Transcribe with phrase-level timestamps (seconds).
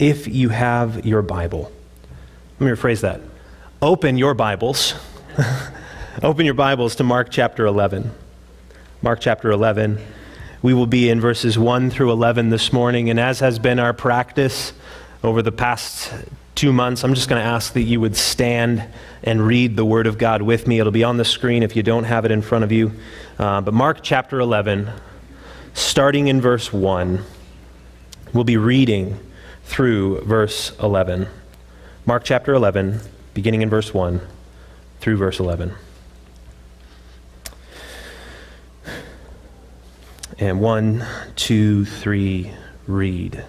[0.00, 1.70] if you have your Bible,
[2.58, 3.20] let me rephrase that.
[3.82, 4.94] Open your Bibles.
[6.22, 8.10] Open your Bibles to Mark chapter 11.
[9.02, 10.00] Mark chapter 11.
[10.62, 13.92] We will be in verses 1 through 11 this morning, and as has been our
[13.92, 14.72] practice
[15.22, 16.10] over the past
[16.54, 18.82] two months, I'm just going to ask that you would stand
[19.22, 20.80] and read the Word of God with me.
[20.80, 22.92] It'll be on the screen if you don't have it in front of you.
[23.38, 24.90] Uh, but Mark chapter 11,
[25.74, 27.22] starting in verse 1,
[28.32, 29.18] we'll be reading
[29.70, 31.28] through verse 11.
[32.04, 32.98] Mark chapter 11,
[33.34, 34.20] beginning in verse 1
[34.98, 35.72] through verse 11.
[40.40, 41.06] And one,
[41.36, 42.50] two, three,
[42.88, 43.44] read.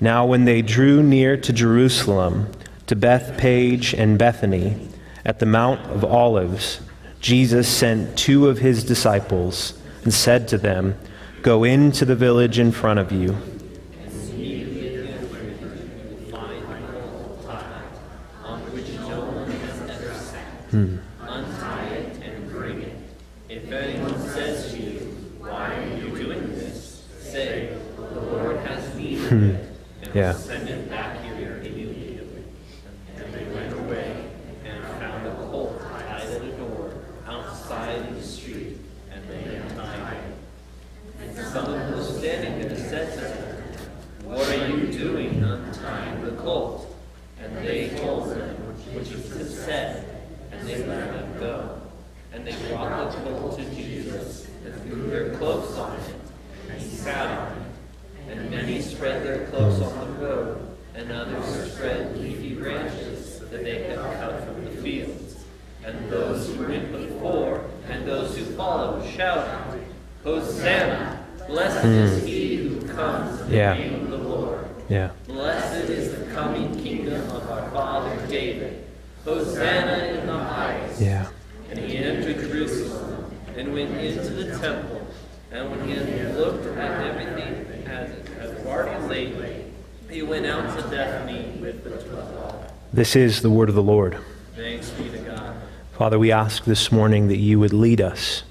[0.00, 2.50] Now, when they drew near to Jerusalem,
[2.86, 4.88] to Bethphage and Bethany,
[5.26, 6.80] at the Mount of Olives,
[7.20, 10.96] Jesus sent two of his disciples and said to them,
[11.42, 13.36] Go into the village in front of you.
[20.74, 20.96] Hmm.
[29.28, 29.56] Hmm.
[30.12, 30.32] Yeah.
[30.32, 32.44] Send it back here immediately.
[33.16, 34.30] And they went away
[34.64, 36.92] and found a colt tied at a door
[37.26, 38.78] outside the street,
[39.10, 40.34] and they untied him.
[41.20, 43.62] And someone who was standing there said to them,
[44.24, 46.94] What are you doing untying the colt?
[47.40, 48.56] And they told them
[48.92, 51.80] which was said, and they let them go.
[52.32, 56.14] And they brought the colt to Jesus and threw their cloaks on it,
[56.68, 57.64] and he sat on it.
[58.28, 63.84] And many spread their cloaks on the road, and others spread leafy branches that they
[63.84, 65.44] had cut from the fields.
[65.84, 69.84] And those who went before and those who followed shouted,
[70.22, 71.20] Hosanna!
[71.46, 72.02] Blessed mm.
[72.02, 73.74] is he who comes in the yeah.
[73.74, 74.66] name of the Lord.
[74.88, 75.10] Yeah.
[75.26, 78.86] Blessed is the coming kingdom of our father David.
[79.24, 81.02] Hosanna in the highest.
[81.02, 81.26] Yeah.
[81.68, 85.06] And he entered Jerusalem and went into the temple.
[85.52, 87.64] And when he had looked at everything
[90.14, 92.70] he went out to Bethany with the twelve.
[92.94, 94.16] This is the word of the Lord.
[94.54, 95.56] Thanks be to God.
[95.94, 98.44] Father, we ask this morning that you would lead us.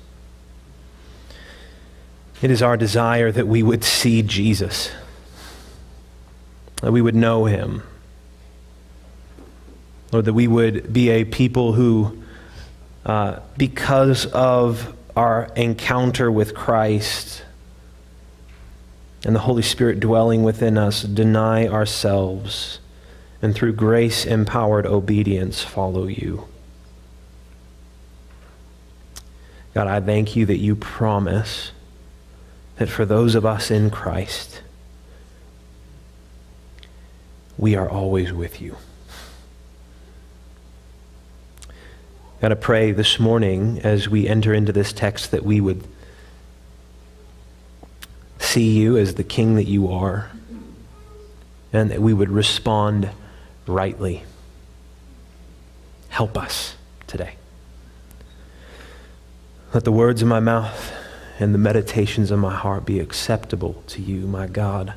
[2.42, 4.92] It is our desire that we would see Jesus,
[6.82, 7.84] that we would know him.
[10.12, 12.22] Lord, that we would be a people who,
[13.06, 17.46] uh, because of our encounter with Christ,
[19.24, 22.80] and the Holy Spirit dwelling within us, deny ourselves,
[23.44, 26.48] and through grace empowered obedience, follow you.
[29.74, 31.74] God, I thank you that you promise
[32.78, 34.62] that for those of us in Christ,
[37.58, 38.78] we are always with you.
[42.40, 45.86] God, I pray this morning as we enter into this text that we would
[48.40, 50.32] see you as the king that you are,
[51.74, 53.10] and that we would respond
[53.68, 54.24] rightly.
[56.10, 56.76] Help us
[57.08, 57.36] today.
[59.74, 60.94] Let the words of my mouth
[61.40, 64.94] and the meditations of my heart be acceptable to you, my God,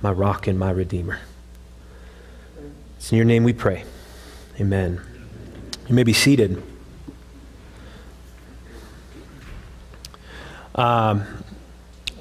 [0.00, 1.18] my rock, and my redeemer.
[2.96, 3.84] It's in your name we pray.
[4.60, 5.00] Amen.
[5.88, 6.62] You may be seated.
[10.74, 11.22] Um,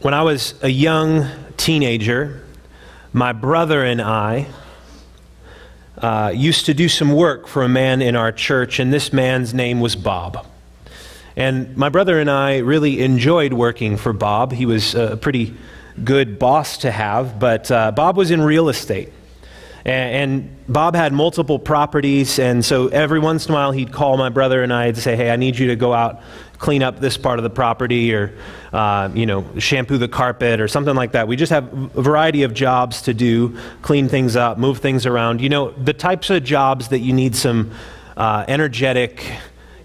[0.01, 2.43] when I was a young teenager,
[3.13, 4.47] my brother and I
[6.01, 9.53] uh, used to do some work for a man in our church, and this man's
[9.53, 10.45] name was Bob.
[11.35, 14.51] And my brother and I really enjoyed working for Bob.
[14.51, 15.55] He was a pretty
[16.03, 19.11] good boss to have, but uh, Bob was in real estate.
[19.85, 24.29] And, Bob had multiple properties, and so every once in a while he'd call my
[24.29, 26.21] brother and I to say, Hey, I need you to go out,
[26.59, 28.31] clean up this part of the property, or,
[28.71, 31.27] uh, you know, shampoo the carpet, or something like that.
[31.27, 35.41] We just have a variety of jobs to do clean things up, move things around.
[35.41, 37.71] You know, the types of jobs that you need some
[38.15, 39.25] uh, energetic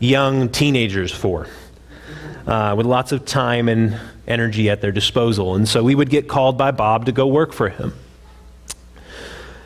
[0.00, 1.46] young teenagers for.
[2.46, 5.54] Uh, with lots of time and energy at their disposal.
[5.54, 7.94] And so we would get called by Bob to go work for him.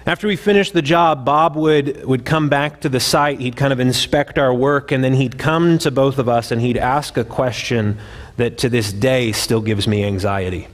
[0.09, 3.41] After we finished the job, Bob would, would come back to the site.
[3.41, 6.63] He'd kind of inspect our work, and then he'd come to both of us and
[6.63, 7.99] he'd ask a question
[8.39, 10.67] that to this day still gives me anxiety.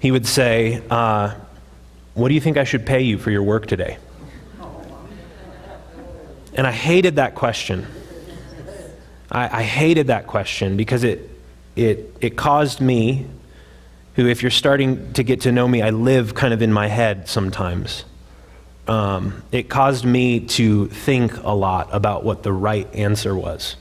[0.00, 1.32] He would say, uh,
[2.14, 3.98] What do you think I should pay you for your work today?
[6.54, 7.86] And I hated that question.
[9.30, 11.30] I, I hated that question because it,
[11.76, 13.28] it, it caused me,
[14.16, 16.88] who, if you're starting to get to know me, I live kind of in my
[16.88, 18.06] head sometimes.
[18.88, 23.76] Um, it caused me to think a lot about what the right answer was.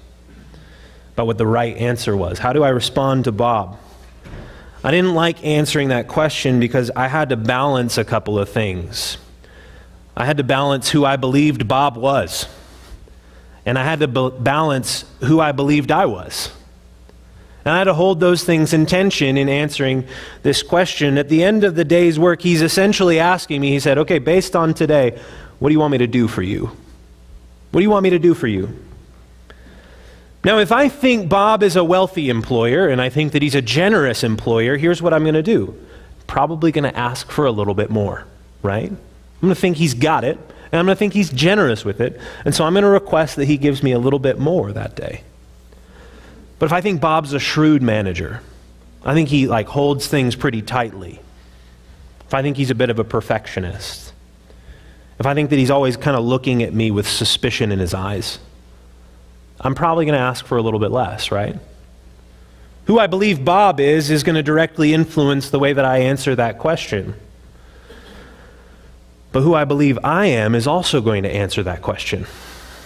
[1.13, 2.39] About what the right answer was.
[2.39, 3.79] How do I respond to Bob?
[4.83, 9.17] I didn't like answering that question because I had to balance a couple of things.
[10.15, 12.47] I had to balance who I believed Bob was,
[13.65, 16.51] and I had to balance who I believed I was.
[17.63, 20.07] And I had to hold those things in tension in answering
[20.41, 21.17] this question.
[21.17, 24.55] At the end of the day's work, he's essentially asking me, he said, Okay, based
[24.55, 25.19] on today,
[25.59, 26.65] what do you want me to do for you?
[27.71, 28.77] What do you want me to do for you?
[30.43, 33.61] Now, if I think Bob is a wealthy employer and I think that he's a
[33.61, 35.75] generous employer, here's what I'm going to do.
[36.25, 38.25] Probably going to ask for a little bit more,
[38.63, 38.89] right?
[38.89, 38.99] I'm
[39.39, 40.37] going to think he's got it,
[40.71, 43.35] and I'm going to think he's generous with it, and so I'm going to request
[43.35, 45.23] that he gives me a little bit more that day.
[46.61, 48.39] But if I think Bob's a shrewd manager,
[49.03, 51.19] I think he like holds things pretty tightly.
[52.27, 54.13] If I think he's a bit of a perfectionist,
[55.17, 57.95] if I think that he's always kind of looking at me with suspicion in his
[57.95, 58.37] eyes,
[59.59, 61.55] I'm probably going to ask for a little bit less, right?
[62.85, 66.35] Who I believe Bob is is going to directly influence the way that I answer
[66.35, 67.15] that question.
[69.31, 72.27] But who I believe I am is also going to answer that question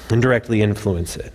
[0.09, 1.33] and directly influence it.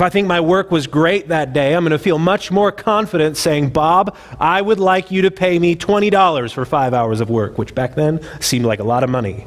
[0.00, 2.72] If I think my work was great that day, I'm going to feel much more
[2.72, 7.28] confident saying, Bob, I would like you to pay me $20 for five hours of
[7.28, 9.46] work, which back then seemed like a lot of money.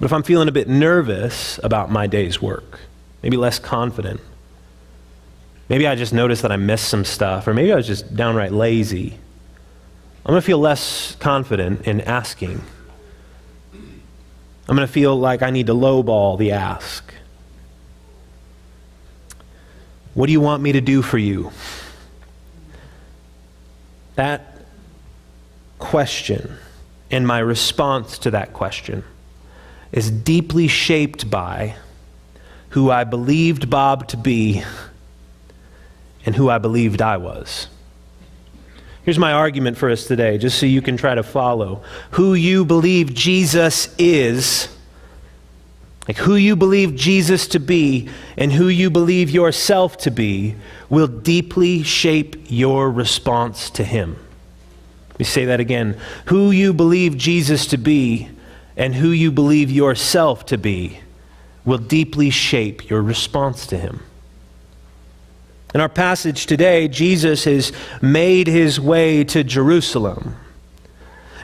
[0.00, 2.80] But if I'm feeling a bit nervous about my day's work,
[3.22, 4.20] maybe less confident,
[5.68, 8.50] maybe I just noticed that I missed some stuff, or maybe I was just downright
[8.50, 9.16] lazy,
[10.26, 12.62] I'm going to feel less confident in asking.
[14.68, 17.14] I'm going to feel like I need to lowball the ask.
[20.12, 21.52] What do you want me to do for you?
[24.16, 24.56] That
[25.78, 26.56] question
[27.10, 29.04] and my response to that question
[29.90, 31.76] is deeply shaped by
[32.70, 34.62] who I believed Bob to be
[36.26, 37.68] and who I believed I was.
[39.08, 41.82] Here's my argument for us today, just so you can try to follow.
[42.10, 44.68] Who you believe Jesus is,
[46.06, 50.56] like who you believe Jesus to be, and who you believe yourself to be,
[50.90, 54.18] will deeply shape your response to Him.
[55.12, 55.98] Let me say that again.
[56.26, 58.28] Who you believe Jesus to be
[58.76, 61.00] and who you believe yourself to be
[61.64, 64.00] will deeply shape your response to him.
[65.74, 70.36] In our passage today, Jesus has made his way to Jerusalem.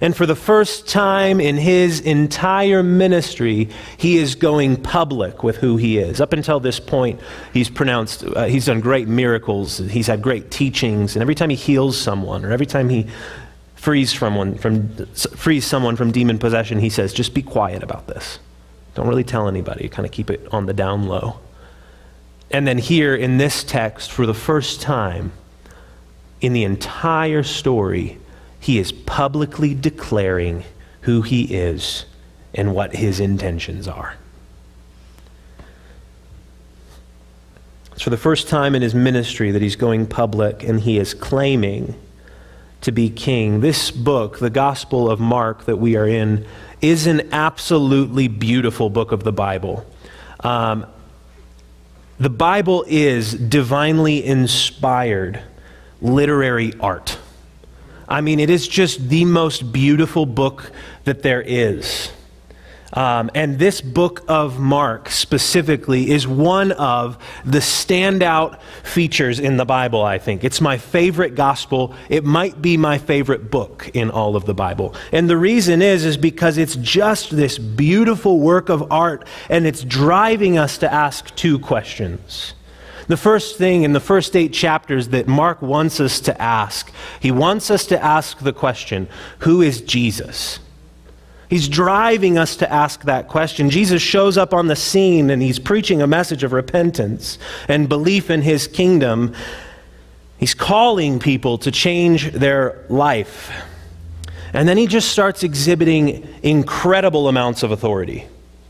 [0.01, 5.77] And for the first time in his entire ministry, he is going public with who
[5.77, 6.21] he is.
[6.21, 7.21] Up until this point,
[7.53, 11.57] he's pronounced, uh, he's done great miracles, he's had great teachings, and every time he
[11.57, 13.07] heals someone, or every time he
[13.77, 14.57] frees from,
[15.15, 18.39] frees someone from demon possession, he says, just be quiet about this.
[18.95, 19.89] Don't really tell anybody.
[19.89, 21.39] Kind of keep it on the down low.
[22.51, 25.33] And then here in this text, for the first time
[26.41, 28.19] in the entire story,
[28.61, 30.65] he is publicly declaring
[31.03, 32.05] who he is
[32.55, 34.17] and what his intentions are.
[37.93, 41.15] It's for the first time in his ministry that he's going public and he is
[41.15, 41.95] claiming
[42.81, 43.61] to be king.
[43.61, 46.47] This book, the Gospel of Mark that we are in,
[46.81, 49.87] is an absolutely beautiful book of the Bible.
[50.41, 50.87] Um,
[52.19, 55.43] the Bible is divinely inspired
[56.01, 57.19] literary art.
[58.09, 60.71] I mean, it is just the most beautiful book
[61.05, 62.11] that there is.
[62.95, 69.65] Um, and this book of Mark specifically is one of the standout features in the
[69.65, 70.45] Bible, I think.
[70.45, 71.93] It's my favorite gospel.
[72.09, 74.95] It might be my favorite book in all of the Bible.
[75.11, 79.83] And the reason is, is because it's just this beautiful work of art, and it's
[79.83, 82.55] driving us to ask two questions.
[83.09, 87.31] The first thing in the first eight chapters that Mark wants us to ask, he
[87.31, 89.09] wants us to ask the question
[89.41, 90.61] who is Jesus?
[91.49, 93.71] He's driving us to ask that question.
[93.71, 98.31] Jesus shows up on the scene and he's preaching a message of repentance and belief
[98.31, 99.35] in his kingdom.
[100.39, 103.51] He's calling people to change their life.
[104.53, 108.27] And then he just starts exhibiting incredible amounts of authority.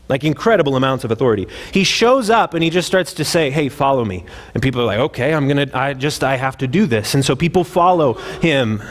[0.07, 1.47] Like incredible amounts of authority.
[1.71, 4.85] He shows up and he just starts to say, "Hey, follow me." And people are
[4.85, 7.63] like, "Okay, I'm going to I just I have to do this." And so people
[7.63, 8.83] follow him.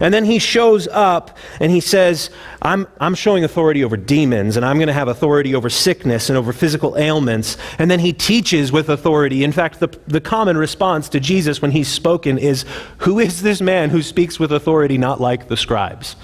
[0.00, 2.30] And then he shows up and he says,
[2.62, 6.36] I'm, I'm showing authority over demons, and I'm going to have authority over sickness and
[6.36, 7.56] over physical ailments.
[7.78, 9.44] And then he teaches with authority.
[9.44, 12.64] In fact, the, the common response to Jesus when he's spoken is,
[12.98, 16.16] Who is this man who speaks with authority not like the scribes?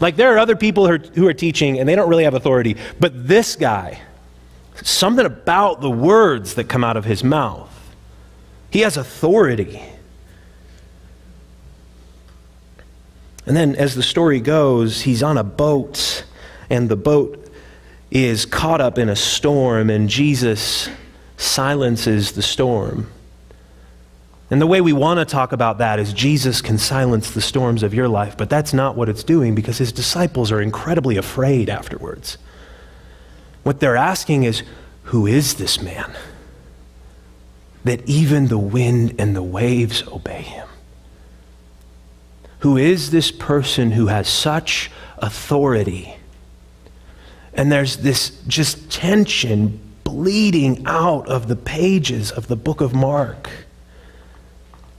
[0.00, 2.34] Like there are other people who are, who are teaching and they don't really have
[2.34, 4.00] authority, but this guy,
[4.82, 7.70] something about the words that come out of his mouth,
[8.70, 9.80] he has authority.
[13.46, 16.24] And then, as the story goes, he's on a boat,
[16.70, 17.50] and the boat
[18.10, 20.88] is caught up in a storm, and Jesus
[21.36, 23.10] silences the storm.
[24.50, 27.82] And the way we want to talk about that is Jesus can silence the storms
[27.82, 31.70] of your life, but that's not what it's doing because his disciples are incredibly afraid
[31.70, 32.36] afterwards.
[33.62, 34.62] What they're asking is,
[35.04, 36.12] Who is this man?
[37.84, 40.68] That even the wind and the waves obey him.
[42.62, 44.88] Who is this person who has such
[45.18, 46.14] authority?
[47.54, 53.50] And there's this just tension bleeding out of the pages of the book of Mark.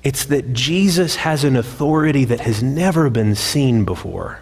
[0.03, 4.41] It's that Jesus has an authority that has never been seen before.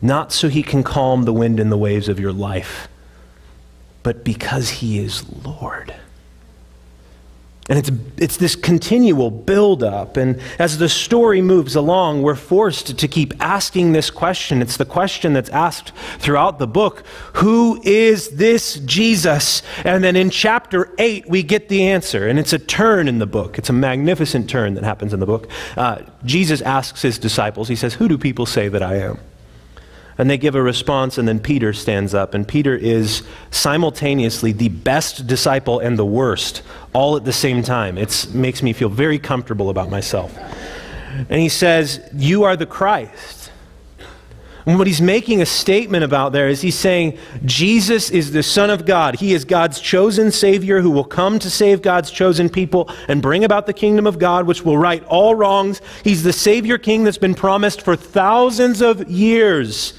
[0.00, 2.88] Not so he can calm the wind and the waves of your life,
[4.02, 5.94] but because he is Lord.
[7.68, 10.16] And it's, it's this continual buildup.
[10.16, 14.62] And as the story moves along, we're forced to keep asking this question.
[14.62, 19.62] It's the question that's asked throughout the book Who is this Jesus?
[19.84, 22.26] And then in chapter 8, we get the answer.
[22.26, 23.58] And it's a turn in the book.
[23.58, 25.48] It's a magnificent turn that happens in the book.
[25.76, 29.18] Uh, Jesus asks his disciples, He says, Who do people say that I am?
[30.18, 32.34] And they give a response, and then Peter stands up.
[32.34, 37.96] And Peter is simultaneously the best disciple and the worst, all at the same time.
[37.96, 40.36] It makes me feel very comfortable about myself.
[41.28, 43.38] And he says, You are the Christ.
[44.68, 48.68] And what he's making a statement about there is he's saying, Jesus is the Son
[48.68, 49.18] of God.
[49.18, 53.44] He is God's chosen Savior who will come to save God's chosen people and bring
[53.44, 55.80] about the kingdom of God, which will right all wrongs.
[56.04, 59.94] He's the Savior King that's been promised for thousands of years.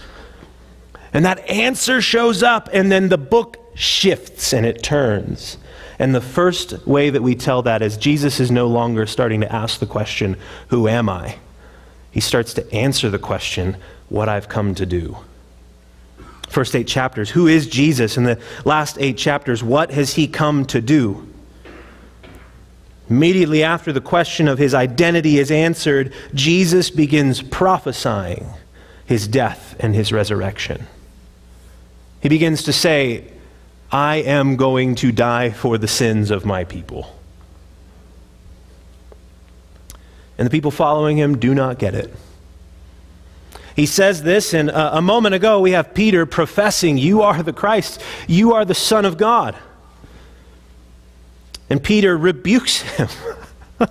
[1.14, 5.58] And that answer shows up, and then the book shifts and it turns.
[5.98, 9.54] And the first way that we tell that is Jesus is no longer starting to
[9.54, 10.38] ask the question,
[10.70, 11.38] Who am I?
[12.12, 15.18] He starts to answer the question, What I've come to do.
[16.48, 18.18] First eight chapters, Who is Jesus?
[18.18, 21.28] In the last eight chapters, What has he come to do?
[23.10, 28.46] Immediately after the question of his identity is answered, Jesus begins prophesying
[29.06, 30.86] his death and his resurrection.
[32.22, 33.26] He begins to say,
[33.92, 37.16] I am going to die for the sins of my people.
[40.38, 42.14] And the people following him do not get it.
[43.76, 47.54] He says this, and a, a moment ago we have Peter professing, You are the
[47.54, 49.56] Christ, you are the Son of God.
[51.70, 53.08] And Peter rebukes him.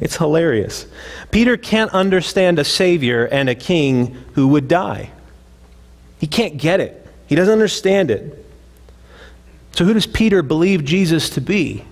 [0.00, 0.86] it's hilarious.
[1.30, 5.10] Peter can't understand a Savior and a King who would die,
[6.18, 7.01] he can't get it.
[7.32, 8.44] He doesn't understand it.
[9.74, 11.82] So, who does Peter believe Jesus to be?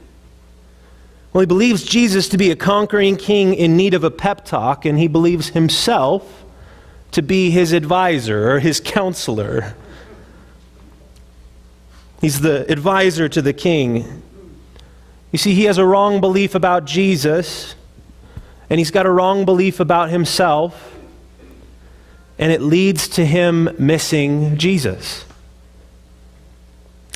[1.33, 4.85] Well, he believes Jesus to be a conquering king in need of a pep talk,
[4.85, 6.45] and he believes himself
[7.13, 9.75] to be his advisor or his counselor.
[12.21, 14.23] He's the advisor to the king.
[15.33, 17.75] You see, he has a wrong belief about Jesus,
[18.69, 20.95] and he's got a wrong belief about himself,
[22.39, 25.25] and it leads to him missing Jesus.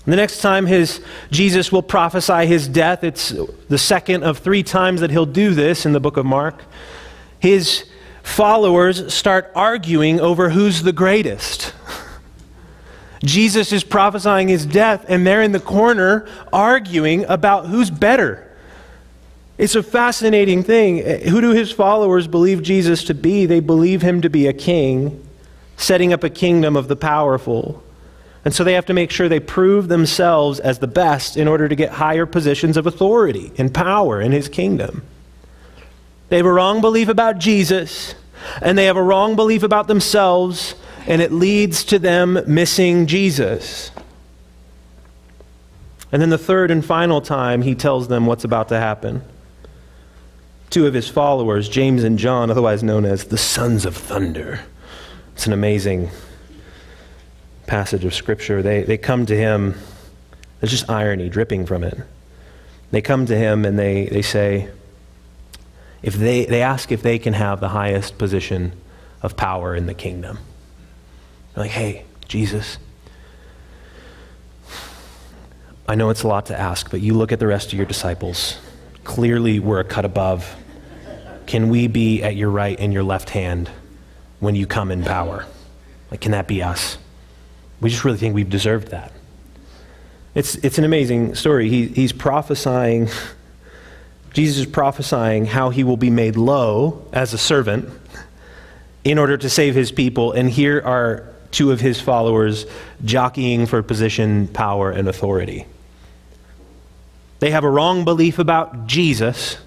[0.07, 3.31] The next time his, Jesus will prophesy his death, it's
[3.69, 6.63] the second of three times that he'll do this in the book of Mark.
[7.39, 7.85] His
[8.23, 11.73] followers start arguing over who's the greatest.
[13.25, 18.51] Jesus is prophesying his death, and they're in the corner arguing about who's better.
[19.57, 20.99] It's a fascinating thing.
[21.29, 23.47] Who do his followers believe Jesus to be?
[23.47, 25.27] They believe him to be a king,
[25.77, 27.84] setting up a kingdom of the powerful.
[28.45, 31.69] And so they have to make sure they prove themselves as the best in order
[31.69, 35.03] to get higher positions of authority and power in his kingdom.
[36.29, 38.15] They have a wrong belief about Jesus,
[38.61, 40.75] and they have a wrong belief about themselves,
[41.07, 43.91] and it leads to them missing Jesus.
[46.13, 49.23] And then the third and final time, he tells them what's about to happen.
[50.71, 54.61] Two of his followers, James and John, otherwise known as the sons of thunder.
[55.35, 56.11] It's an amazing
[57.67, 58.63] passage of Scripture.
[58.63, 59.75] They, they come to him,
[60.61, 61.99] there's just irony dripping from it.
[62.91, 64.69] They come to him and they, they say,
[66.03, 68.73] if they, they ask if they can have the highest position
[69.23, 70.39] of power in the kingdom.
[71.55, 72.79] They're like, hey, Jesus,
[75.89, 77.87] I know it's a lot to ask, but you look at the rest of your
[77.87, 78.59] disciples.
[79.05, 80.55] Clearly, we're a cut above.
[81.47, 83.71] Can we be at your right and your left hand
[84.41, 85.47] when you come in power?
[86.11, 86.97] Like, can that be us?
[87.81, 89.13] We just really think we've deserved that.
[90.35, 91.69] It's, it's an amazing story.
[91.69, 93.09] He, he's prophesying,
[94.33, 97.89] Jesus is prophesying how he will be made low as a servant
[99.05, 100.33] in order to save his people.
[100.33, 102.67] And here are two of his followers
[103.05, 105.67] jockeying for position, power, and authority.
[107.39, 109.59] They have a wrong belief about Jesus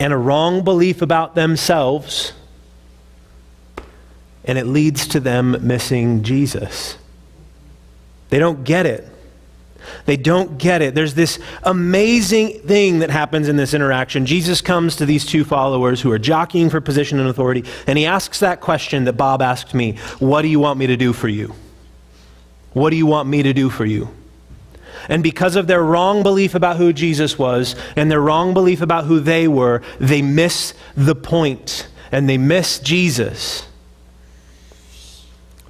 [0.00, 2.32] and a wrong belief about themselves,
[4.44, 6.96] and it leads to them missing Jesus.
[8.30, 9.06] They don't get it.
[10.06, 10.94] They don't get it.
[10.94, 14.26] There's this amazing thing that happens in this interaction.
[14.26, 18.06] Jesus comes to these two followers who are jockeying for position and authority, and he
[18.06, 21.28] asks that question that Bob asked me What do you want me to do for
[21.28, 21.54] you?
[22.72, 24.10] What do you want me to do for you?
[25.08, 29.06] And because of their wrong belief about who Jesus was and their wrong belief about
[29.06, 33.66] who they were, they miss the point and they miss Jesus.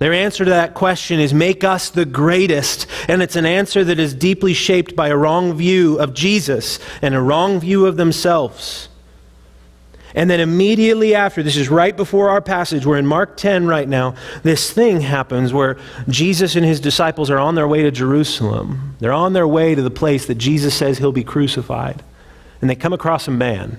[0.01, 2.87] Their answer to that question is make us the greatest.
[3.07, 7.15] And it's an answer that is deeply shaped by a wrong view of Jesus and
[7.15, 8.89] a wrong view of themselves.
[10.15, 13.87] And then immediately after, this is right before our passage, we're in Mark 10 right
[13.87, 15.77] now, this thing happens where
[16.09, 18.97] Jesus and his disciples are on their way to Jerusalem.
[19.01, 22.03] They're on their way to the place that Jesus says he'll be crucified.
[22.63, 23.79] And they come across a man.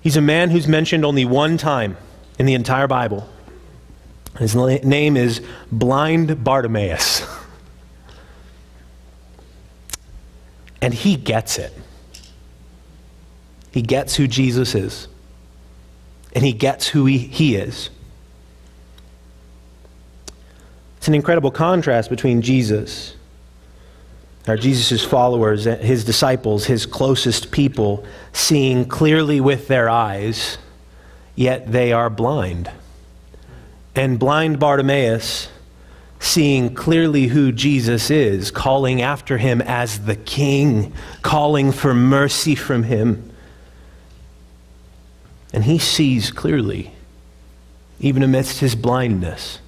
[0.00, 1.98] He's a man who's mentioned only one time
[2.38, 3.28] in the entire Bible.
[4.38, 5.40] His name is
[5.70, 7.26] Blind Bartimaeus.
[10.82, 11.72] And he gets it.
[13.76, 15.06] He gets who Jesus is,
[16.34, 17.90] and he gets who he, he is.
[20.96, 23.16] It's an incredible contrast between Jesus,
[24.48, 28.02] our Jesus' followers, his disciples, his closest people,
[28.32, 30.56] seeing clearly with their eyes,
[31.34, 32.70] yet they are blind.
[33.96, 35.48] And blind Bartimaeus,
[36.20, 42.84] seeing clearly who Jesus is, calling after him as the King, calling for mercy from
[42.84, 43.32] him
[45.56, 46.92] and he sees clearly,
[47.98, 49.58] even amidst his blindness.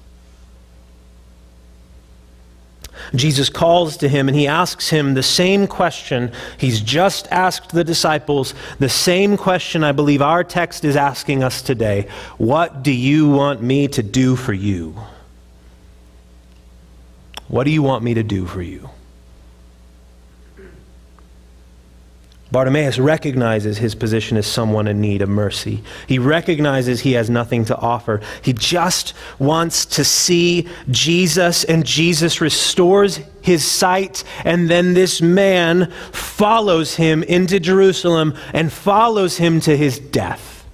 [3.15, 7.83] Jesus calls to him and he asks him the same question he's just asked the
[7.83, 12.07] disciples, the same question I believe our text is asking us today.
[12.37, 14.95] What do you want me to do for you?
[17.47, 18.89] What do you want me to do for you?
[22.51, 25.83] Bartimaeus recognizes his position as someone in need of mercy.
[26.07, 28.21] He recognizes he has nothing to offer.
[28.41, 34.23] He just wants to see Jesus, and Jesus restores his sight.
[34.45, 40.65] And then this man follows him into Jerusalem and follows him to his death.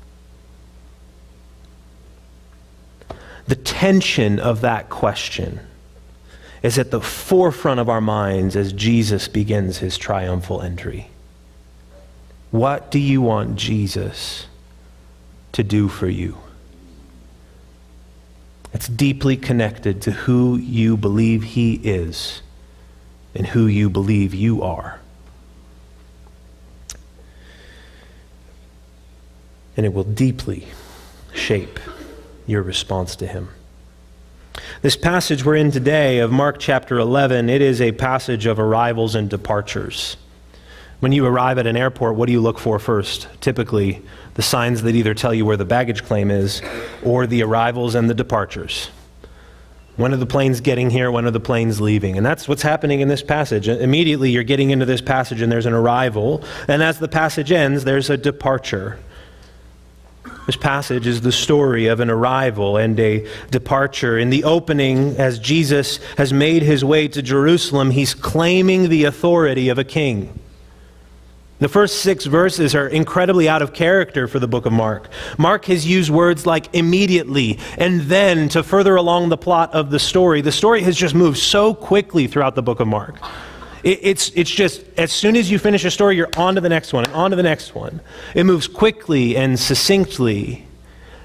[3.47, 5.59] The tension of that question
[6.63, 11.09] is at the forefront of our minds as Jesus begins his triumphal entry.
[12.51, 14.47] What do you want Jesus
[15.51, 16.37] to do for you?
[18.73, 22.41] It's deeply connected to who you believe He is
[23.33, 24.99] and who you believe you are.
[29.77, 30.67] And it will deeply
[31.33, 31.79] shape
[32.45, 33.49] your response to Him.
[34.81, 39.15] This passage we're in today of Mark chapter 11, it is a passage of arrivals
[39.15, 40.17] and departures.
[41.05, 43.27] When you arrive at an airport, what do you look for first?
[43.39, 44.01] Typically,
[44.33, 46.63] the signs that either tell you where the baggage claim is
[47.03, 48.89] or the arrivals and the departures.
[49.97, 51.11] When are the planes getting here?
[51.11, 52.17] When are the planes leaving?
[52.17, 53.67] And that's what's happening in this passage.
[53.67, 56.43] Immediately, you're getting into this passage and there's an arrival.
[56.67, 58.97] And as the passage ends, there's a departure.
[60.47, 64.17] This passage is the story of an arrival and a departure.
[64.17, 69.69] In the opening, as Jesus has made his way to Jerusalem, he's claiming the authority
[69.69, 70.39] of a king.
[71.59, 75.07] The first six verses are incredibly out of character for the book of Mark.
[75.37, 79.99] Mark has used words like immediately and then to further along the plot of the
[79.99, 80.41] story.
[80.41, 83.15] The story has just moved so quickly throughout the book of Mark.
[83.83, 86.91] it's, it's just as soon as you finish a story, you're on to the next
[86.91, 88.01] one and on to the next one.
[88.33, 90.65] It moves quickly and succinctly.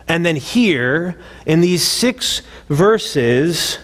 [0.07, 3.79] And then here, in these six verses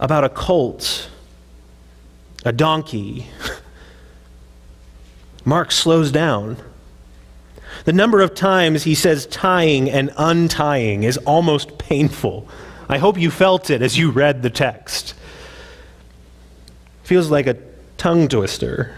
[0.00, 1.10] about a colt,
[2.46, 3.26] a donkey,
[5.44, 6.56] Mark slows down
[7.84, 12.48] The number of times he says tying and untying is almost painful.
[12.88, 15.14] I hope you felt it as you read the text.
[17.02, 17.58] Feels like a
[17.98, 18.94] tongue twister.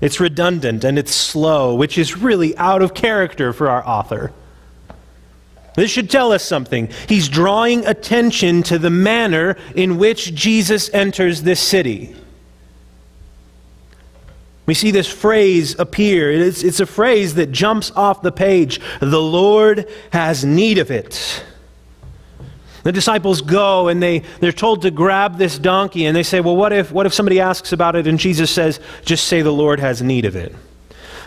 [0.00, 4.32] It's redundant and it's slow, which is really out of character for our author.
[5.74, 6.90] This should tell us something.
[7.08, 12.16] He's drawing attention to the manner in which Jesus enters this city.
[14.68, 16.30] We see this phrase appear.
[16.30, 18.80] It's, it's a phrase that jumps off the page.
[19.00, 21.42] The Lord has need of it.
[22.82, 26.54] The disciples go and they, they're told to grab this donkey, and they say, Well,
[26.54, 28.06] what if, what if somebody asks about it?
[28.06, 30.54] And Jesus says, Just say the Lord has need of it.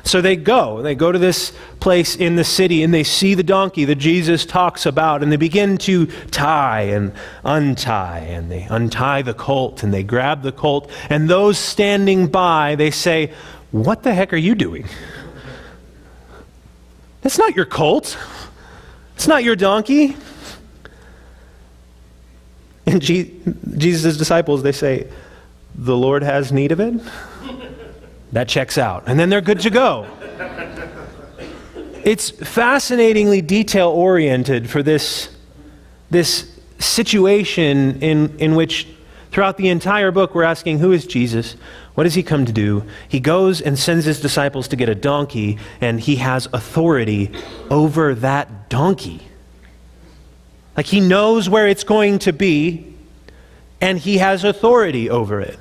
[0.03, 0.81] So they go.
[0.81, 4.45] They go to this place in the city and they see the donkey that Jesus
[4.45, 9.93] talks about and they begin to tie and untie and they untie the colt and
[9.93, 10.89] they grab the colt.
[11.09, 13.33] And those standing by, they say,
[13.71, 14.87] What the heck are you doing?
[17.21, 18.17] That's not your colt.
[19.15, 20.17] It's not your donkey.
[22.87, 25.07] And Jesus' disciples, they say,
[25.75, 26.99] The Lord has need of it?
[28.31, 29.03] That checks out.
[29.07, 30.07] And then they're good to go.
[32.03, 35.29] It's fascinatingly detail oriented for this,
[36.09, 38.87] this situation in, in which
[39.31, 41.55] throughout the entire book we're asking, Who is Jesus?
[41.93, 42.83] What does he come to do?
[43.07, 47.31] He goes and sends his disciples to get a donkey, and he has authority
[47.69, 49.21] over that donkey.
[50.77, 52.95] Like he knows where it's going to be,
[53.81, 55.59] and he has authority over it.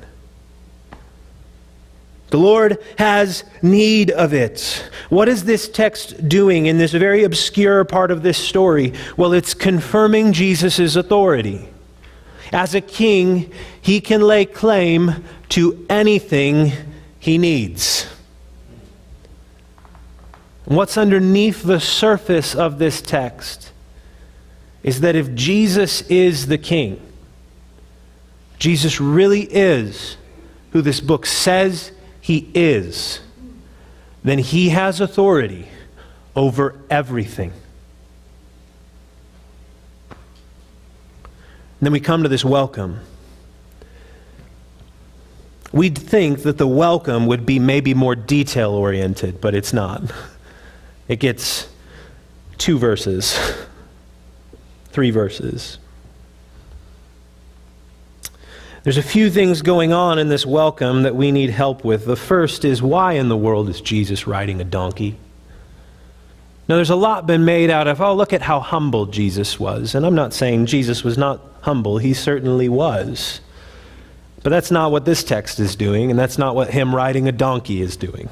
[2.30, 4.88] The Lord has need of it.
[5.08, 8.92] What is this text doing in this very obscure part of this story?
[9.16, 11.68] Well, it's confirming Jesus' authority.
[12.52, 16.72] As a king, he can lay claim to anything
[17.18, 18.06] he needs.
[20.66, 23.72] What's underneath the surface of this text
[24.84, 27.00] is that if Jesus is the king,
[28.60, 30.16] Jesus really is
[30.70, 31.90] who this book says
[32.30, 33.18] he is,
[34.22, 35.66] then he has authority
[36.36, 37.52] over everything.
[40.10, 40.20] And
[41.80, 43.00] then we come to this welcome.
[45.72, 50.00] We'd think that the welcome would be maybe more detail oriented, but it's not.
[51.08, 51.68] It gets
[52.58, 53.36] two verses,
[54.90, 55.78] three verses.
[58.82, 62.06] There's a few things going on in this welcome that we need help with.
[62.06, 65.16] The first is why in the world is Jesus riding a donkey?
[66.66, 69.94] Now, there's a lot been made out of, oh, look at how humble Jesus was.
[69.94, 73.42] And I'm not saying Jesus was not humble, he certainly was.
[74.42, 77.32] But that's not what this text is doing, and that's not what him riding a
[77.32, 78.30] donkey is doing.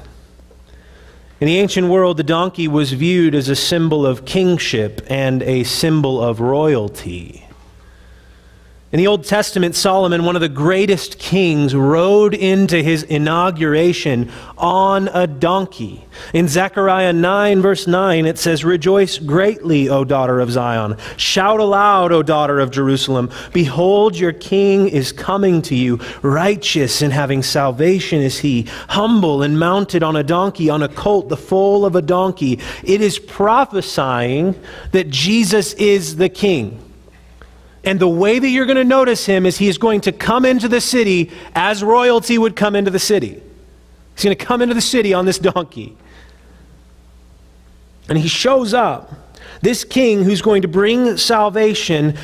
[1.39, 5.63] In the ancient world, the donkey was viewed as a symbol of kingship and a
[5.63, 7.45] symbol of royalty.
[8.91, 15.09] In the Old Testament, Solomon, one of the greatest kings, rode into his inauguration on
[15.09, 16.03] a donkey.
[16.33, 20.97] In Zechariah 9, verse 9, it says, Rejoice greatly, O daughter of Zion.
[21.17, 23.29] Shout aloud, O daughter of Jerusalem.
[23.53, 25.99] Behold, your king is coming to you.
[26.23, 31.29] Righteous and having salvation is he, humble and mounted on a donkey, on a colt,
[31.29, 32.59] the foal of a donkey.
[32.83, 34.59] It is prophesying
[34.93, 36.88] that Jesus is the king.
[37.83, 40.45] And the way that you're going to notice him is he is going to come
[40.45, 43.41] into the city as royalty would come into the city.
[44.15, 45.95] He's going to come into the city on this donkey.
[48.09, 49.13] And he shows up.
[49.61, 52.17] This king who's going to bring salvation,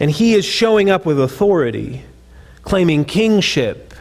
[0.00, 2.02] and he is showing up with authority,
[2.62, 3.94] claiming kingship.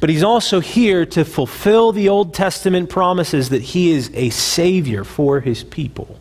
[0.00, 5.04] But he's also here to fulfill the Old Testament promises that he is a savior
[5.04, 6.18] for his people.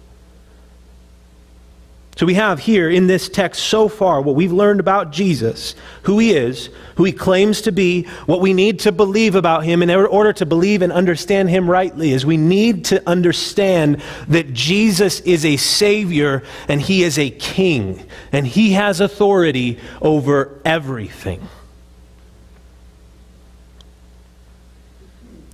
[2.16, 6.18] So we have here in this text so far what we've learned about Jesus, who
[6.18, 9.90] he is, who he claims to be, what we need to believe about him in
[9.90, 15.44] order to believe and understand him rightly is we need to understand that Jesus is
[15.44, 21.46] a savior and he is a king and he has authority over everything.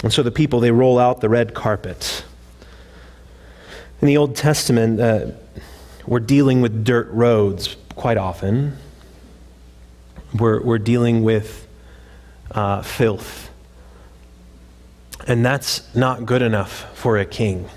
[0.03, 2.23] And so the people they roll out the red carpet.
[3.99, 5.31] In the Old Testament, uh,
[6.05, 8.77] we're dealing with dirt roads quite often.
[10.37, 11.67] We're, we're dealing with
[12.51, 13.49] uh, filth.
[15.27, 17.69] And that's not good enough for a king.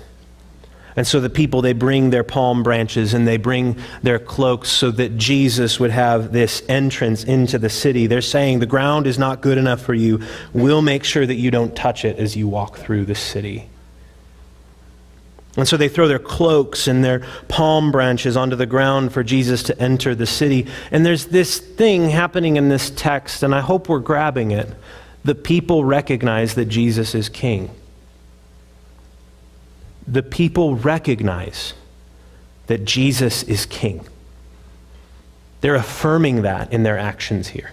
[0.95, 4.91] And so the people, they bring their palm branches and they bring their cloaks so
[4.91, 8.07] that Jesus would have this entrance into the city.
[8.07, 10.21] They're saying, The ground is not good enough for you.
[10.53, 13.69] We'll make sure that you don't touch it as you walk through the city.
[15.57, 19.63] And so they throw their cloaks and their palm branches onto the ground for Jesus
[19.63, 20.67] to enter the city.
[20.91, 24.69] And there's this thing happening in this text, and I hope we're grabbing it.
[25.23, 27.71] The people recognize that Jesus is king.
[30.07, 31.73] The people recognize
[32.67, 34.05] that Jesus is king.
[35.61, 37.71] They're affirming that in their actions here.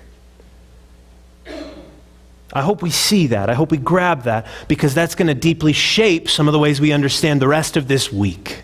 [2.52, 3.48] I hope we see that.
[3.48, 6.80] I hope we grab that because that's going to deeply shape some of the ways
[6.80, 8.62] we understand the rest of this week.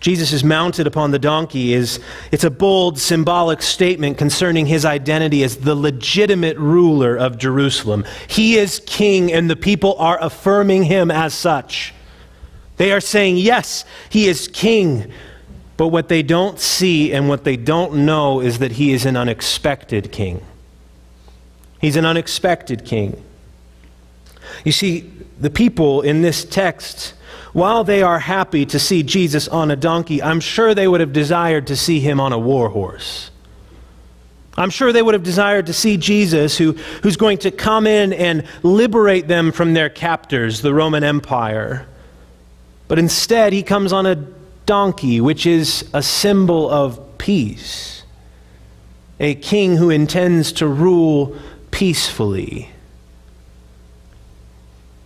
[0.00, 1.98] Jesus is mounted upon the donkey is
[2.30, 8.04] it's a bold symbolic statement concerning his identity as the legitimate ruler of Jerusalem.
[8.28, 11.92] He is king and the people are affirming him as such.
[12.76, 15.10] They are saying, "Yes, he is king."
[15.76, 19.16] But what they don't see and what they don't know is that he is an
[19.16, 20.40] unexpected king.
[21.80, 23.22] He's an unexpected king.
[24.64, 27.14] You see, the people in this text,
[27.52, 31.12] while they are happy to see Jesus on a donkey, I'm sure they would have
[31.12, 33.30] desired to see him on a war horse.
[34.58, 38.14] I'm sure they would have desired to see Jesus, who, who's going to come in
[38.14, 41.86] and liberate them from their captors, the Roman Empire.
[42.88, 44.14] But instead, he comes on a
[44.64, 48.02] donkey, which is a symbol of peace.
[49.20, 51.36] A king who intends to rule
[51.76, 52.70] peacefully.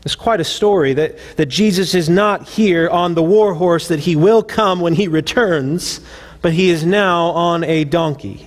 [0.04, 3.98] It's quite a story that, that Jesus is not here on the war horse, that
[3.98, 6.00] he will come when he returns,
[6.42, 8.46] but he is now on a donkey.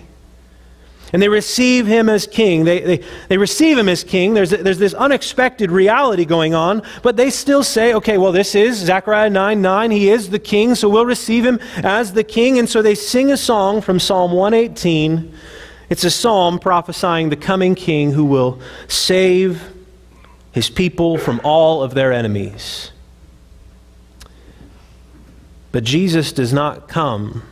[1.11, 2.63] And they receive him as king.
[2.63, 4.33] They, they, they receive him as king.
[4.33, 8.77] There's, there's this unexpected reality going on, but they still say, okay, well, this is
[8.77, 9.91] Zechariah 9 9.
[9.91, 12.57] He is the king, so we'll receive him as the king.
[12.57, 15.33] And so they sing a song from Psalm 118
[15.89, 19.61] it's a psalm prophesying the coming king who will save
[20.51, 22.91] his people from all of their enemies.
[25.71, 27.43] But Jesus does not come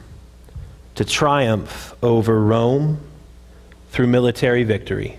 [0.95, 2.99] to triumph over Rome
[3.89, 5.17] through military victory.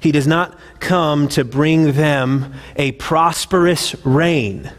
[0.00, 4.70] He does not come to bring them a prosperous reign.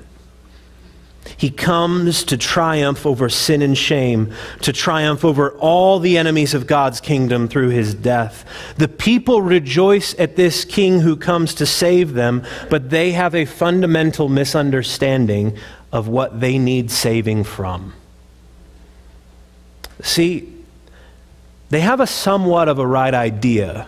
[1.38, 6.68] He comes to triumph over sin and shame, to triumph over all the enemies of
[6.68, 8.46] God's kingdom through his death.
[8.78, 13.46] The people rejoice at this king who comes to save them, but they have a
[13.46, 15.58] fundamental misunderstanding
[15.92, 17.94] of what they need saving from.
[20.02, 20.52] See,
[21.70, 23.88] they have a somewhat of a right idea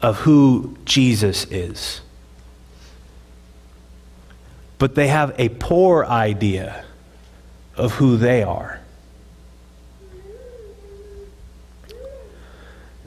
[0.00, 2.00] of who Jesus is
[4.78, 6.84] but they have a poor idea
[7.76, 8.80] of who they are.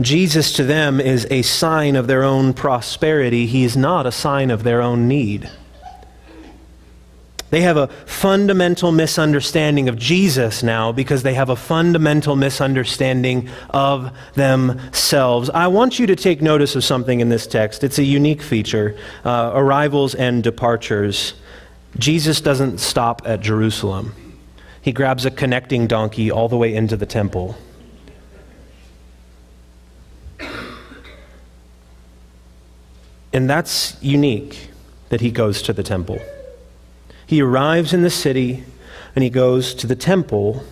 [0.02, 3.46] Jesus to them is a sign of their own prosperity.
[3.46, 5.50] He is not a sign of their own need.
[7.50, 14.12] They have a fundamental misunderstanding of Jesus now because they have a fundamental misunderstanding of
[14.36, 15.50] themselves.
[15.50, 17.84] I want you to take notice of something in this text.
[17.84, 21.34] It's a unique feature uh, arrivals and departures.
[21.98, 24.14] Jesus doesn't stop at Jerusalem.
[24.82, 27.56] He grabs a connecting donkey all the way into the temple.
[33.32, 34.70] And that's unique
[35.10, 36.20] that he goes to the temple.
[37.26, 38.64] He arrives in the city
[39.16, 40.64] and he goes to the temple.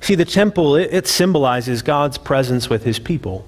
[0.00, 3.46] See, the temple, it, it, symbolizes God's presence with his people.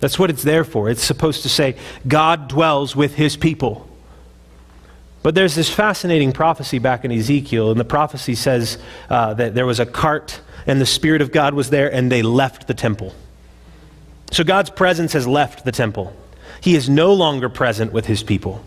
[0.00, 0.88] That's what it's there for.
[0.88, 3.87] It's supposed to say, God dwells with his people.
[5.22, 8.78] But there's this fascinating prophecy back in Ezekiel, and the prophecy says
[9.10, 12.22] uh, that there was a cart, and the Spirit of God was there, and they
[12.22, 13.14] left the temple.
[14.30, 16.14] So God's presence has left the temple.
[16.60, 18.64] He is no longer present with his people.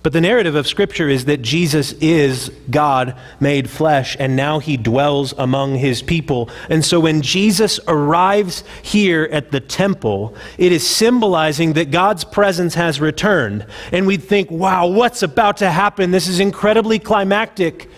[0.00, 4.76] But the narrative of Scripture is that Jesus is God made flesh, and now he
[4.76, 6.48] dwells among his people.
[6.70, 12.74] And so when Jesus arrives here at the temple, it is symbolizing that God's presence
[12.74, 13.66] has returned.
[13.90, 16.12] And we'd think, wow, what's about to happen?
[16.12, 17.90] This is incredibly climactic.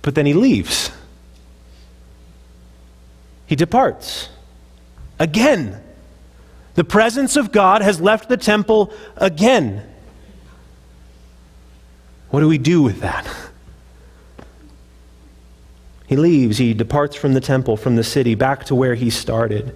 [0.00, 0.92] But then he leaves,
[3.46, 4.28] he departs.
[5.18, 5.80] Again.
[6.74, 9.86] The presence of God has left the temple again.
[12.30, 13.26] What do we do with that?
[16.08, 19.74] He leaves, he departs from the temple, from the city, back to where he started.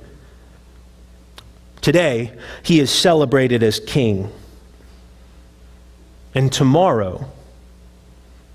[1.81, 2.31] Today,
[2.63, 4.31] he is celebrated as king.
[6.35, 7.27] And tomorrow,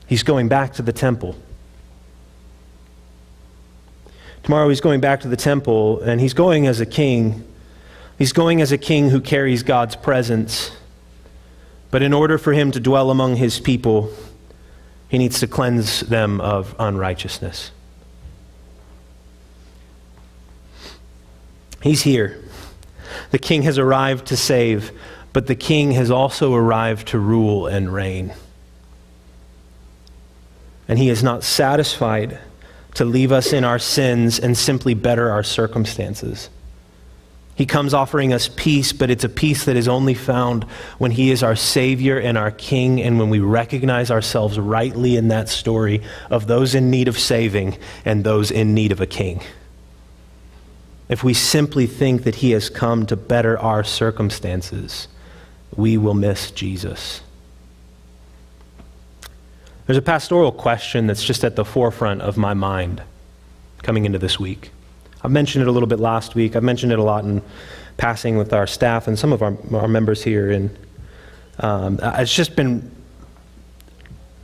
[0.05, 1.35] he's going back to the temple.
[4.43, 7.50] Tomorrow, he's going back to the temple, and he's going as a king
[8.21, 10.69] He's going as a king who carries God's presence.
[11.89, 14.13] But in order for him to dwell among his people,
[15.09, 17.71] he needs to cleanse them of unrighteousness.
[21.81, 22.39] He's here.
[23.31, 24.91] The king has arrived to save,
[25.33, 28.35] but the king has also arrived to rule and reign.
[30.87, 32.37] And he is not satisfied
[32.93, 36.51] to leave us in our sins and simply better our circumstances.
[37.61, 40.63] He comes offering us peace, but it's a peace that is only found
[40.97, 45.27] when He is our Savior and our King, and when we recognize ourselves rightly in
[45.27, 49.43] that story of those in need of saving and those in need of a King.
[51.07, 55.07] If we simply think that He has come to better our circumstances,
[55.75, 57.21] we will miss Jesus.
[59.85, 63.03] There's a pastoral question that's just at the forefront of my mind
[63.83, 64.71] coming into this week.
[65.23, 66.55] I mentioned it a little bit last week.
[66.55, 67.41] I've mentioned it a lot in
[67.97, 70.51] passing with our staff and some of our, our members here.
[70.51, 70.75] And
[71.59, 72.91] um, it's just been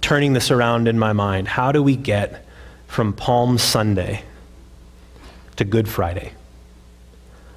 [0.01, 1.47] turning this around in my mind.
[1.47, 2.45] How do we get
[2.87, 4.23] from Palm Sunday
[5.55, 6.33] to Good Friday?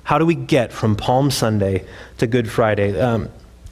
[0.05, 1.87] How do we get from Palm Sunday
[2.19, 2.99] to Good Friday?
[2.99, 3.29] Um,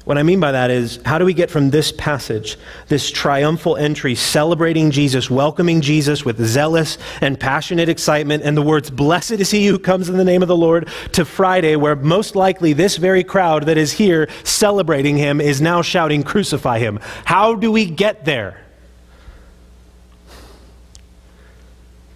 [0.09, 3.77] what I mean by that is, how do we get from this passage, this triumphal
[3.77, 9.51] entry, celebrating Jesus, welcoming Jesus with zealous and passionate excitement, and the words, Blessed is
[9.51, 12.97] he who comes in the name of the Lord, to Friday, where most likely this
[12.97, 17.01] very crowd that is here celebrating him is now shouting, Crucify him?
[17.27, 18.65] How do we get there?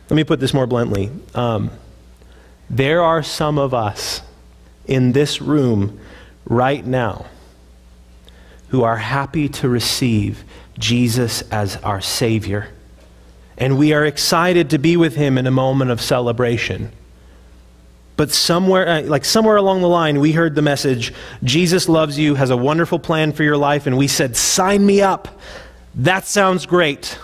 [0.08, 1.10] Let me put this more bluntly.
[1.34, 1.70] Um,
[2.70, 4.22] there are some of us
[4.86, 6.00] in this room
[6.46, 7.26] right now
[8.72, 10.44] who are happy to receive
[10.78, 12.68] Jesus as our Savior.
[13.58, 16.90] And we are excited to be with Him in a moment of celebration.
[18.16, 21.12] But somewhere, uh, like somewhere along the line, we heard the message
[21.44, 25.02] Jesus loves you, has a wonderful plan for your life, and we said, Sign me
[25.02, 25.28] up.
[25.94, 27.18] That sounds great.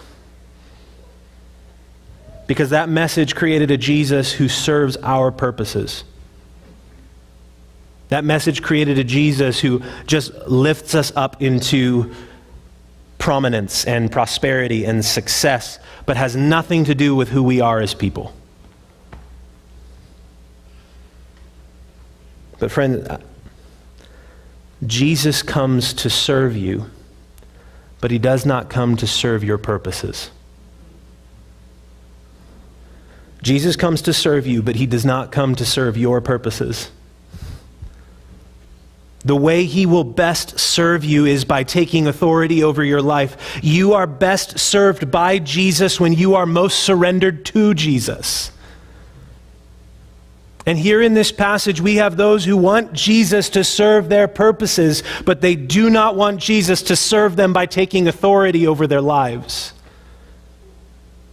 [2.46, 6.04] Because that message created a Jesus who serves our purposes.
[8.08, 12.14] That message created a Jesus who just lifts us up into
[13.18, 17.92] prominence and prosperity and success, but has nothing to do with who we are as
[17.92, 18.32] people.
[22.58, 23.22] But, friend,
[24.86, 26.90] Jesus comes to serve you,
[28.00, 30.30] but he does not come to serve your purposes.
[33.42, 36.90] Jesus comes to serve you, but he does not come to serve your purposes.
[39.28, 43.60] The way he will best serve you is by taking authority over your life.
[43.62, 48.50] You are best served by Jesus when you are most surrendered to Jesus.
[50.64, 55.02] And here in this passage, we have those who want Jesus to serve their purposes,
[55.26, 59.74] but they do not want Jesus to serve them by taking authority over their lives.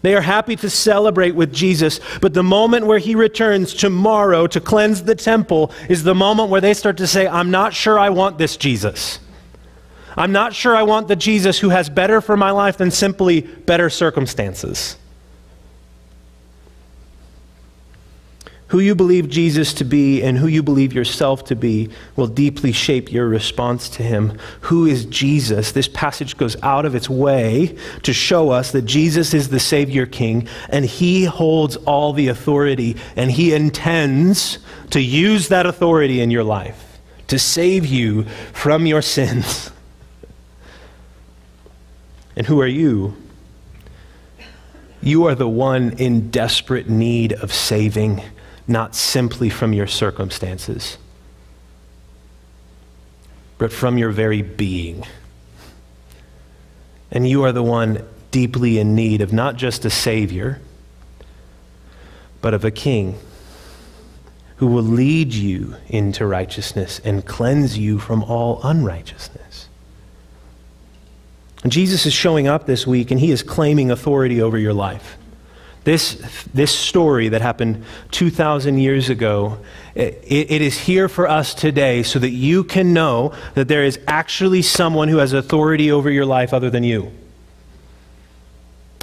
[0.05, 4.61] They are happy to celebrate with Jesus, but the moment where he returns tomorrow to
[4.61, 8.11] cleanse the temple is the moment where they start to say, I'm not sure I
[8.11, 9.17] want this Jesus.
[10.15, 13.41] I'm not sure I want the Jesus who has better for my life than simply
[13.41, 14.95] better circumstances.
[18.69, 22.71] Who you believe Jesus to be and who you believe yourself to be will deeply
[22.71, 24.39] shape your response to him.
[24.62, 25.71] Who is Jesus?
[25.71, 30.08] This passage goes out of its way to show us that Jesus is the Savior
[30.08, 34.58] King and he holds all the authority and he intends
[34.89, 38.23] to use that authority in your life to save you
[38.54, 39.71] from your sins.
[42.38, 43.15] And who are you?
[45.01, 48.21] You are the one in desperate need of saving
[48.67, 50.97] not simply from your circumstances,
[53.58, 55.06] but from your very being.
[57.12, 60.60] And you are the one deeply in need of not just a Savior,
[62.41, 63.17] but of a King
[64.58, 69.67] who will lead you into righteousness and cleanse you from all unrighteousness.
[71.63, 75.17] And Jesus is showing up this week and he is claiming authority over your life.
[75.85, 76.15] This,
[76.51, 79.59] this story that happened 2,000 years ago,
[79.93, 83.99] it, it is here for us today so that you can know that there is
[84.07, 87.11] actually someone who has authority over your life other than you.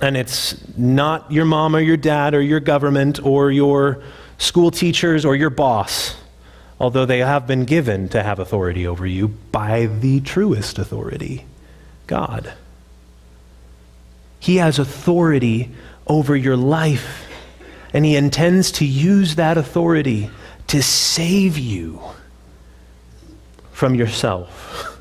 [0.02, 4.02] And it's not your mom or your dad or your government or your
[4.38, 6.16] school teachers or your boss,
[6.80, 11.46] although they have been given to have authority over you by the truest authority
[12.08, 12.54] God.
[14.40, 15.70] He has authority
[16.06, 17.28] over your life.
[17.92, 20.30] And He intends to use that authority
[20.68, 22.00] to save you
[23.72, 24.98] from yourself.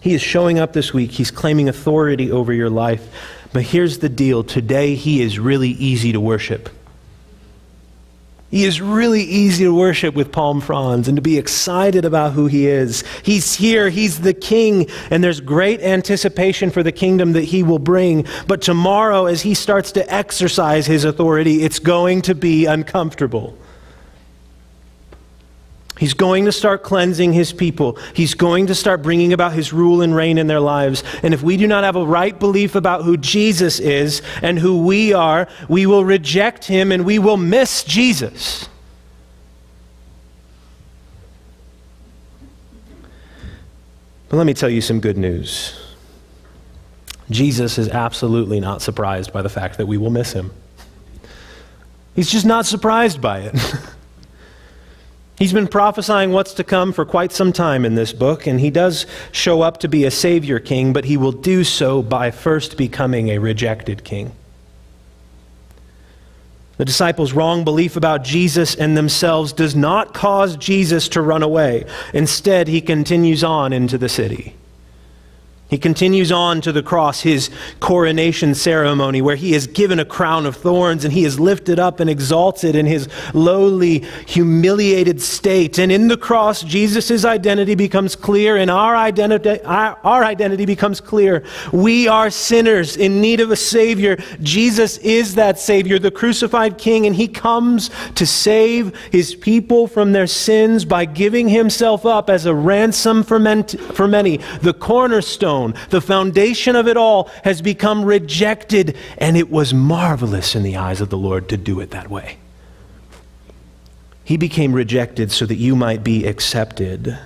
[0.00, 1.12] He is showing up this week.
[1.12, 3.06] He's claiming authority over your life.
[3.52, 6.68] But here's the deal today, He is really easy to worship.
[8.50, 12.46] He is really easy to worship with palm fronds and to be excited about who
[12.46, 13.04] he is.
[13.22, 17.78] He's here, he's the king, and there's great anticipation for the kingdom that he will
[17.78, 18.24] bring.
[18.46, 23.54] But tomorrow, as he starts to exercise his authority, it's going to be uncomfortable.
[25.98, 27.98] He's going to start cleansing his people.
[28.14, 31.02] He's going to start bringing about his rule and reign in their lives.
[31.22, 34.86] And if we do not have a right belief about who Jesus is and who
[34.86, 38.68] we are, we will reject him and we will miss Jesus.
[44.28, 45.74] But let me tell you some good news.
[47.30, 50.52] Jesus is absolutely not surprised by the fact that we will miss him.
[52.14, 53.54] He's just not surprised by it.
[55.38, 58.70] He's been prophesying what's to come for quite some time in this book, and he
[58.70, 62.76] does show up to be a Savior king, but he will do so by first
[62.76, 64.32] becoming a rejected king.
[66.76, 71.84] The disciples' wrong belief about Jesus and themselves does not cause Jesus to run away.
[72.12, 74.54] Instead, he continues on into the city.
[75.68, 80.46] He continues on to the cross, his coronation ceremony, where he is given a crown
[80.46, 85.78] of thorns and he is lifted up and exalted in his lowly, humiliated state.
[85.78, 91.44] And in the cross, Jesus' identity becomes clear and our identity, our, identity becomes clear.
[91.70, 94.16] We are sinners in need of a Savior.
[94.40, 100.12] Jesus is that Savior, the crucified King, and he comes to save his people from
[100.12, 103.38] their sins by giving himself up as a ransom for,
[103.92, 105.74] for many, the cornerstone stone.
[105.90, 111.00] The foundation of it all has become rejected, and it was marvelous in the eyes
[111.00, 112.38] of the Lord to do it that way.
[114.24, 117.18] He became rejected so that you might be accepted.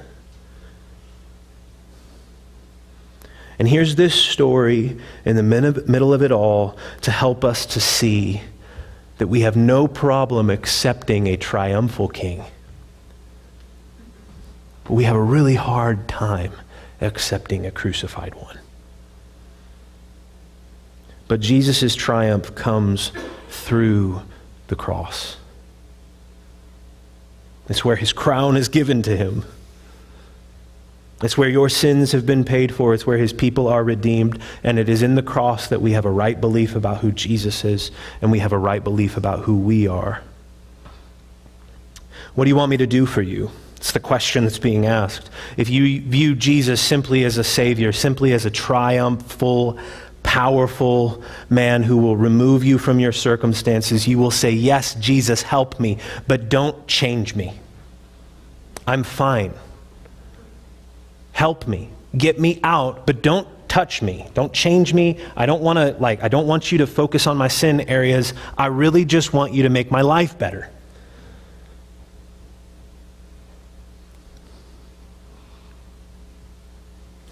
[3.58, 8.42] And here's this story in the middle of it all to help us to see
[9.18, 12.44] that we have no problem accepting a triumphal king.
[14.84, 16.52] But we have a really hard time
[17.02, 18.58] accepting a crucified one.
[21.28, 23.12] But Jesus' triumph comes
[23.48, 24.22] through
[24.68, 25.36] the cross.
[27.68, 29.44] It's where his crown is given to him.
[31.22, 32.92] It's where your sins have been paid for.
[32.92, 34.40] It's where his people are redeemed.
[34.64, 37.64] And it is in the cross that we have a right belief about who Jesus
[37.64, 40.22] is, and we have a right belief about who we are.
[42.34, 43.50] What do you want me to do for you?
[43.82, 45.28] It's the question that's being asked.
[45.56, 49.76] If you view Jesus simply as a Savior, simply as a triumphal,
[50.22, 55.80] powerful man who will remove you from your circumstances, you will say, Yes, Jesus, help
[55.80, 57.54] me, but don't change me.
[58.86, 59.52] I'm fine.
[61.32, 61.88] Help me.
[62.16, 64.28] Get me out, but don't touch me.
[64.32, 65.18] Don't change me.
[65.34, 68.32] I don't want to like I don't want you to focus on my sin areas.
[68.56, 70.70] I really just want you to make my life better.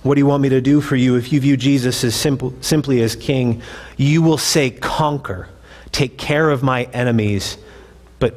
[0.02, 1.16] What do you want me to do for you?
[1.16, 3.60] If you view Jesus as simple, simply as king,
[3.96, 5.48] you will say, Conquer,
[5.92, 7.58] take care of my enemies,
[8.18, 8.34] but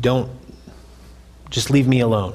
[0.00, 0.30] don't
[1.50, 2.34] just leave me alone.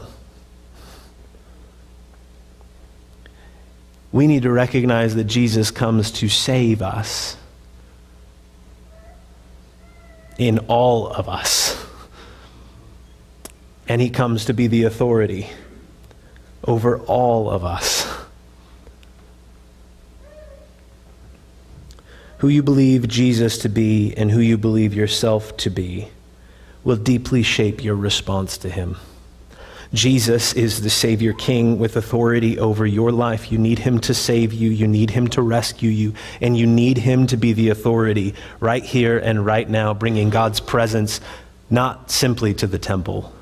[4.12, 7.36] We need to recognize that Jesus comes to save us
[10.38, 11.84] in all of us.
[13.88, 15.50] And he comes to be the authority
[16.68, 18.06] over all of us.
[22.40, 26.10] Who you believe Jesus to be and who you believe yourself to be
[26.84, 28.98] will deeply shape your response to him.
[29.94, 33.52] Jesus is the Savior King with authority over your life.
[33.52, 36.98] You need Him to save you, you need Him to rescue you, and you need
[36.98, 41.22] Him to be the authority right here and right now, bringing God's presence
[41.70, 43.34] not simply to the temple,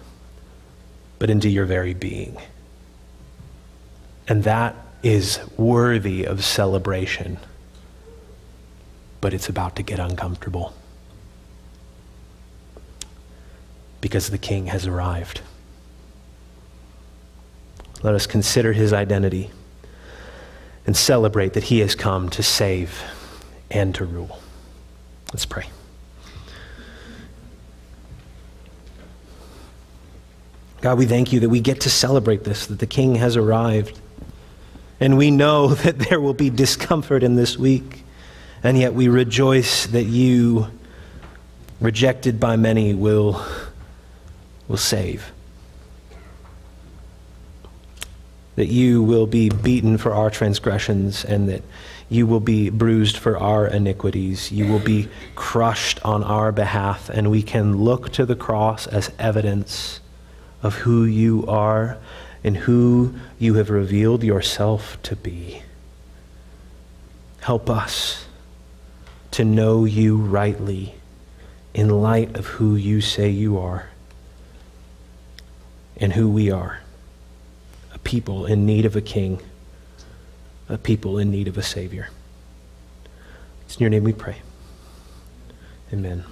[1.17, 2.37] but into your very being.
[4.27, 7.37] And that is worthy of celebration.
[9.21, 10.73] But it's about to get uncomfortable
[14.01, 15.41] because the king has arrived.
[18.03, 19.49] Let us consider his identity
[20.85, 23.01] and celebrate that he has come to save
[23.71, 24.39] and to rule.
[25.33, 25.65] Let's pray.
[30.81, 33.99] God, we thank you that we get to celebrate this, that the king has arrived.
[34.99, 38.03] And we know that there will be discomfort in this week.
[38.63, 40.67] And yet we rejoice that you,
[41.79, 43.43] rejected by many, will,
[44.67, 45.31] will save.
[48.55, 51.61] that you will be beaten for our transgressions and that
[52.09, 54.51] you will be bruised for our iniquities.
[54.51, 59.11] You will be crushed on our behalf, and we can look to the cross as
[59.17, 59.99] evidence
[60.61, 61.97] of who you are
[62.45, 65.63] and who you have revealed yourself to be.
[67.41, 68.27] Help us
[69.31, 70.93] to know you rightly
[71.73, 73.89] in light of who you say you are
[75.97, 76.81] and who we are
[77.91, 79.41] a people in need of a king,
[80.69, 82.09] a people in need of a Savior.
[83.65, 84.37] It's in your name we pray.
[85.91, 86.23] Amen.